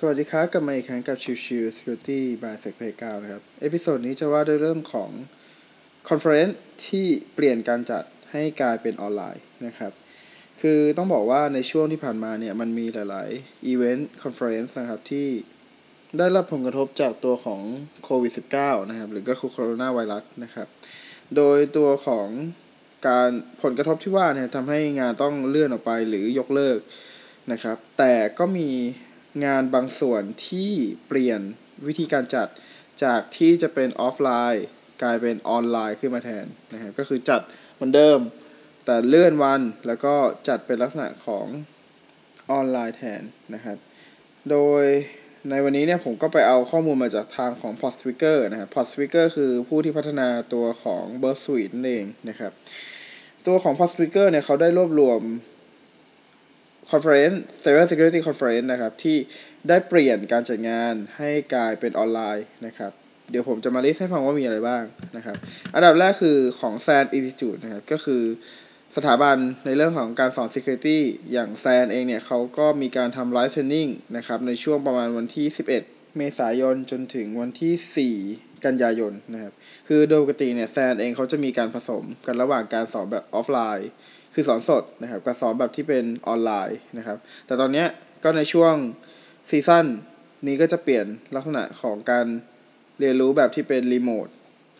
[0.00, 5.10] สวัสดีครับ กลับมาอีกครั้งกับชิวชิว Security by s e c p a y 9นะครับ episode นี้จะว่าด้วยเรื่องของ
[6.08, 6.54] Conference
[6.86, 9.92] ที่เปลี่ยนการจัดให้กลายเป็นออนไลน์นะครับ
[10.60, 15.28] คือต้องบอกว่าในช่วงที่ผ่านมาเนี่ย มันมีหลายๆ Event Conference นะครับ ที่
[16.18, 17.60] ได้รับผลกระทบจากตัวของ
[18.04, 20.68] โควิด -19 นะครับ หรือก็คือโคโรนาไวรัสนะครับ
[21.36, 22.28] โดยตัวของ
[23.08, 23.30] การ
[23.62, 26.78] ผลกระทบที่ว่าเนี่ยทำให้งานต้องเลื่อนออกไปหรือยกเลิก
[27.52, 28.70] นะครับ แต่ก็มี
[29.44, 30.72] งานบางส่วนที่
[31.06, 31.40] เปลี่ยน
[31.86, 32.48] วิธีการจัด
[33.04, 34.66] จากที่จะเป็นออฟไลน์
[35.02, 37.40] กลายเป็นออนไลน์ขึ้นมาแทนนะครับก็คือจัด
[37.74, 38.18] เหมือนเดิม
[38.84, 40.14] แต่เลื่อนวันแล้วก็
[40.48, 41.46] จัดเป็นลักษณะของ
[42.50, 43.22] ออนไลน์แทน
[43.54, 43.78] นะครับ
[44.50, 44.84] โดย
[45.50, 48.92] ในวันนี้เนี่ยผมก็ไปเอาข้อมูลมาจากทางของ p o d s p e a k e r นะครับ p o d s
[48.98, 52.52] p e a k e r คือผู้ที่พัฒนาตัวของ Burst Suite นั่นเองนะครับ
[53.46, 55.20] ตัวของ p o d s p e a k e r เนี่ยเขาได้รวบรวม
[56.90, 59.16] Conference Cyber Security Conference นะครับ ที่
[59.68, 62.92] ได้เปลี่ยนการจัดงานให้กลายเป็นออนไลน์นะครับ
[63.30, 64.84] เดี๋ยวผมจะมา list ให้ฟังว่ามีอะไรบ้าง
[65.16, 65.36] นะครับ
[65.74, 68.22] อันดับแรกคือของ SANS Institute นะครับ ก็คือ
[68.96, 70.98] สถาบันในเรื่องของการสอน Security
[71.32, 75.46] อย่าง SANS เองเนี่ยเขาก็มีการทำ live training นะครับ ในช่วงประมาณวันที่
[75.82, 79.52] 11 เมษายนจนถึงวันที่ 4กันยายนนะครับ
[79.88, 83.90] คือโดยปกติเนี่ย SANS เองเขาจะมีการผสมกันระหว่างการสอนแบบออฟไลน์
[84.38, 87.84] คือสอนสดนะครับกับสอนแบบที่เป็นออนไลน์นะครับ แต่ตอนนี้
[88.24, 88.74] ก็ในช่วง
[89.50, 89.86] season
[90.46, 91.06] นี้ก็จะเปลี่ยน
[91.36, 92.26] ลักษณะของการ
[93.00, 94.28] เรียนรู้แบบที่เป็นรีโมท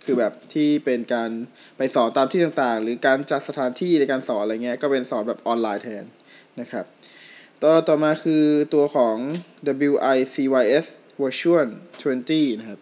[0.05, 1.31] คือแบบที่เป็นการ
[1.77, 6.05] ไปสอนตามที่ต่างๆ หรือการจัดสถานที่ในการสอนอะไรเงี้ยก็เป็นสอนแบบออนไลน์แทน
[6.61, 6.85] นะครับ
[7.63, 9.17] ต่อต่อมาคือตัวของ
[9.91, 10.87] WiCyS
[11.21, 11.69] Virtual
[12.13, 12.81] 20 นะครับ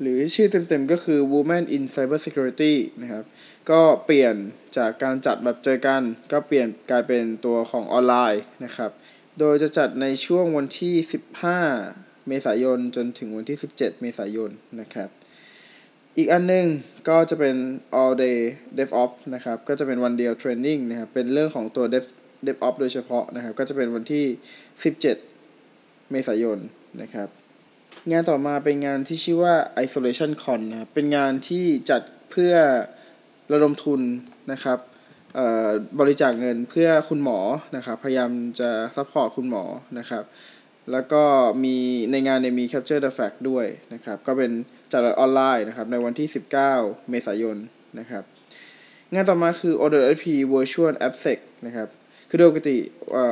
[0.00, 3.24] หรือชื่อเต็มๆก็คือ Women in Cyber Security นะครับ
[3.70, 4.34] ก็เปลี่ยน
[4.76, 6.02] จากการจัดแบบเจอกัน
[6.32, 8.90] ก็เปลี่ยนกลายเป็นตัวของออนไลน์นะครับ
[9.38, 10.94] โดยจะจัดในช่วงวันที่
[11.62, 15.08] 15 เมษายนจนถึงวันที่ 17 เมษายนนะครับ
[16.16, 16.66] อีกอันนึง
[17.08, 17.56] ก็จะเป็น
[18.00, 18.38] all day
[18.78, 22.04] DevOps นะครับ ก็จะเป็นวันเดียวเทรนนิ่งนะครับ เป็นเรื่องของตัว Dev
[22.46, 24.24] DevOps โดยเฉพาะนะครับ ก็จะเป็นวันที่
[24.94, 25.02] 17
[26.10, 26.58] เมษายน
[27.02, 27.28] นะครับ
[28.12, 29.54] งานต่อมาเป็นงานที่ชื่อว่า
[29.84, 32.54] IsolationCon นะเป็นงานที่จัดเพื่อ
[33.52, 34.00] ระดมทุน
[34.52, 34.78] นะครับ
[36.00, 37.38] บริจาคเงินเพื่อคุณหมอ
[37.76, 38.30] นะครับพยายาม
[38.60, 39.64] จะ support คุณหมอ
[39.98, 40.24] นะครับ
[40.92, 41.22] แล้วก็
[41.64, 41.76] มี
[42.10, 44.50] ในงานเนี่ยมี capture the flag ด้วยนะครับก็เป็น
[44.92, 46.28] จัดออนไลน์นะครับในวันที่
[46.68, 47.56] 19 เมษายน
[47.98, 48.24] นะครับ
[49.14, 51.88] งานต่อมาคือ ODSC Virtual AppSec นะครับ
[52.28, 52.78] คือโดยปกติ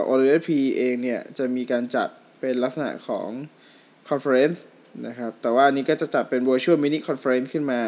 [0.09, 2.09] ODSP เองเนี่ยจะมีการจัด
[2.41, 3.29] เป็นลักษณะของ
[4.11, 4.59] Conference
[5.07, 7.81] นะครับ แต่ว่าอันนี้ก็จะจัดเป็น Virtual Mini Conference ขึ้นมา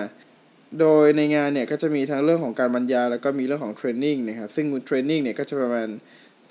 [0.80, 5.88] โดยในงานเนี่ยก็จะมีทั้งเรื่องของการบรรยาย แล้วก็มีเรื่องของเทรนนิ่งนะครับ ซึ่งเทรนนิ่งเนี่ยก็จะประมาณ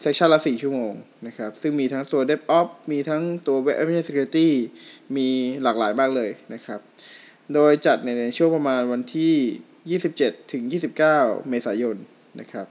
[0.01, 0.93] เซสชันละ 4 ชั่วโมง
[1.27, 4.49] นะครับ ซึ่งมีทั้งตัว DevOps มีทั้งตัว Web Application Security
[5.17, 5.27] มี
[5.63, 6.79] หลากหลายมากเลยนะครับ
[7.53, 11.95] โดยจัดในช่วงประมาณวันที่ 27 ถึง 29 เมษายน
[12.39, 12.67] นะครับ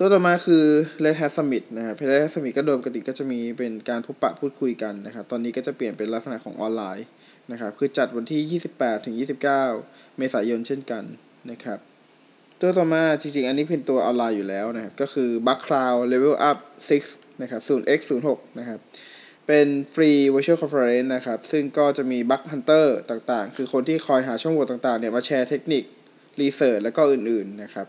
[0.00, 0.64] ตัวต่อมาคือ
[1.04, 7.06] Red Hat Summit นะครับ Red Hat Summit ก็โดยปกติก็จะมีเป็นการพบปะพูดคุยกันนะครับ ตอนนี้ก็จะเปลี่ยนเป็นลักษณะของออนไลน์
[7.52, 9.40] นะครับ คือจัดวันที่ 28 ถึง 29
[10.18, 11.04] เมษายนเช่นกัน
[11.50, 11.78] นะครับ
[12.60, 16.58] ตัวต่อมาจริงๆ อันนี้เป็นตัวออนไลน์อยู่แล้วนะครับ ก็คือ Bug Cloud Level Up
[17.00, 18.00] 6 นะครับ 0x
[18.30, 18.78] 06 นะครับ
[19.46, 25.84] เป็นฟรี virtual conference นะครับ ซึ่งก็จะมี Bug Hunter ต่างๆ คือคนที่คอยหาช่องโหว่ต่างๆ เนี่ยมาแชร์เทคนิค
[26.40, 27.86] รีเสิร์ชแล้วก็อื่นๆ นะครับ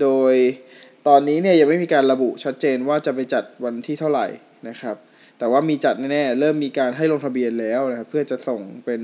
[0.00, 0.34] โดย
[1.08, 4.26] ตอนนี้เนี่ยยังไม่มีการระบุชัดเจนว่าจะไปจัดวันที่เท่าไหร่
[4.68, 4.96] นะครับ
[5.38, 9.00] แต่ว่ามีจัดแน่ๆเริ่มมีการให้ลงทะเบียนแล้วนะครับเพื่อจะส่งเป็น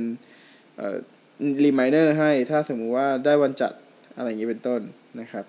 [1.65, 3.73] รีมายเนอร์ให้ถ้าสมมุติว่าได้วันจัด
[4.17, 4.81] อะไรอย่างนี้เป็นต้น
[5.21, 5.45] นะครับ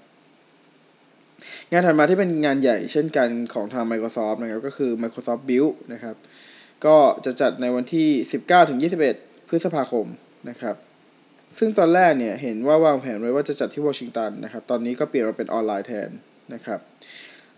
[1.72, 6.16] งานถัดมาที่เป็นงานใหญ่เช่นกันของทาง Microsoft นะครับก็คือ Microsoft Build นะครับ
[6.86, 10.06] ก็จะจัดในวันที่ 19-21 พฤษภาคม
[10.50, 10.76] นะครับ
[11.58, 16.10] ซึ่งตอนแรกเนี่ยเห็นว่าวางแผนไว้ว่าจะจัดที่วอชิงตันนะครับ ตอนนี้ก็เปลี่ยนมาเป็นออนไลน์แทน
[16.54, 16.80] นะครับ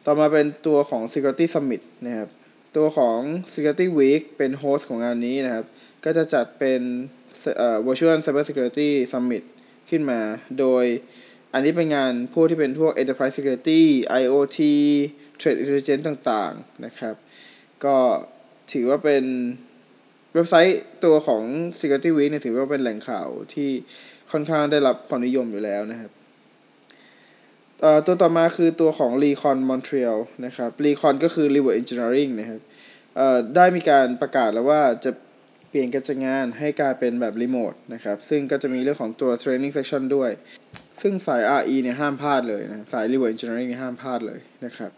[0.06, 2.30] ต่อมาเป็นตัวของ Security Summit นะครับ
[2.78, 3.20] ตัวของ
[3.54, 5.66] SecurityWeek เป็น host ของงานนี้นะครับ
[6.06, 6.82] ก็จะจัดเป็น
[7.58, 9.44] เอ่อ Virtual Cyber Security Summit
[9.90, 10.20] ขึ้นมา
[10.60, 10.86] โดย
[11.54, 13.82] อันนี้เป็นงานพวกที่เป็นพวก Enterprise Security
[14.22, 14.60] IoT
[15.40, 17.16] Threat Intelligence ต่างๆนะครับ
[17.86, 17.98] ก็
[18.74, 19.24] ถือว่าเป็น
[20.34, 21.44] เว็บไซต์ตัวของ
[21.80, 23.70] Security Week เนี่ยถือว่าเป็นแหล่งข่าวที่
[24.32, 26.12] ค่อนข้างได้รับความนิยมอยู่แล้วนะครับ
[28.06, 32.62] ตัวต่อมาคือตัวของ Recon Montreal นะครับ Recon ก็คือ Reward Engineering นะครับ
[33.56, 35.12] ได้มีการประกาศแล้วว่าจะ
[35.70, 40.32] เปลี่ยนการจัดงานให้กลายเป็นแบบรีโมทนะครับ ซึ่งก็จะมีเรื่องของตัว Training Session ด้วย
[41.02, 44.92] ซึ่งสาย RE เนี่ยห้ามพลาดเลยนะสาย Reverse Engineering เนี่ยห้ามพลาดเลยนะครับ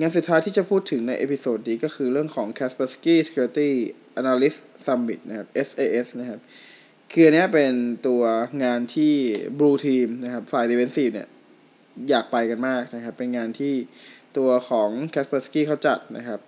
[0.00, 3.70] งานสุดท้ายที่จะพูดถึงใน episode นี้ก็คือเรื่องของ Kaspersky Security
[4.20, 6.40] Analyst Summit นะครับ SAS นะครับ
[7.12, 7.72] คืออันเนี้ยเป็น
[8.06, 8.22] ตัว
[8.64, 9.12] งานที่
[9.58, 11.28] Blue Team นะครับ ฝ่าย Defensive เนี่ย
[12.10, 13.74] อยากไปกันมากนะครับ เป็นงานที่
[14.36, 16.40] ตัวของ Kaspersky เขาจัดนะครับ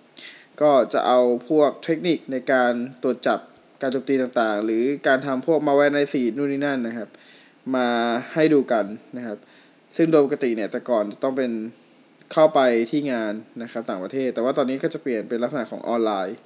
[0.61, 1.19] ก็จะเอา
[1.49, 3.39] พวกเทคนิคในการตรวจจับ
[3.81, 7.09] การโจมตีต่างๆ หรือการทำพวก Malware Analysis นู่นนี่นั่นนะครับ
[7.75, 7.87] มา
[8.33, 8.85] ให้ดูกัน
[9.17, 9.37] นะครับ
[9.95, 11.51] ซึ่งโดยปกติเนี่ยแต่ก่อนจะต้องเป็น
[12.33, 12.59] เข้าไป
[12.91, 16.37] ที่งานนะครับต่างประเทศ แต่ว่าตอนนี้ก็จะเปลี่ยนเป็นลักษณะของออนไลน์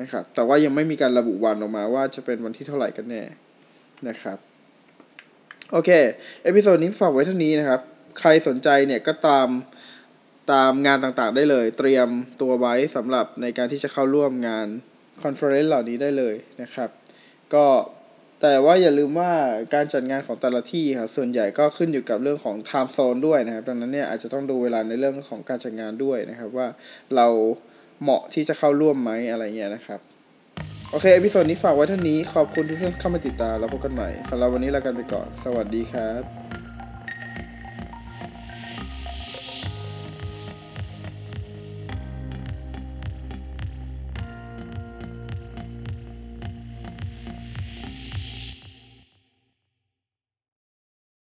[0.00, 3.22] นะครับ แต่ว่ายังไม่มีการระบุวันออกมาว่าจะเป็นวันที่เท่าไหร่กันแน่
[4.08, 4.38] นะครับ
[5.72, 5.90] โอเค
[6.44, 7.80] episode นี้ฝากไว้เท่านี้นะครับ
[8.18, 9.48] ใครสนใจเนี่ยก็ตาม
[10.52, 12.08] ตามงานต่างๆได้เลย เตรียม
[12.40, 14.66] ตัวไว้สำหรับในการที่จะเข้าร่วมงาน
[15.22, 16.90] conference เหล่านี้ได้เลยนะครับ
[17.54, 17.66] ก็
[18.42, 19.32] แต่ว่าอย่าลืมว่า
[19.74, 26.68] การจัดงานของแต่ละที่ครับส่วนใหญ่ก็ขึ้นอยู่กับเรื่องของ time zone ด้วยนะครับ ดังนั้นเนี่ยอาจจะต้องดูเวลาในเรื่องของการจัดงานด้วยนะครับว่า
[27.16, 27.26] เรา
[28.02, 30.00] เหมาะที่จะเข้าร่วมไหมอะไรเงี้ยนะครับ
[30.90, 36.47] โอเค episode นี้ฝากไว้เท่านี้ขอบคุณทุกท่านเข้ามาติดตามแล้วพบกันใหม่สำหรับวันนี้ลากันไปก่อน สวัสดีครับ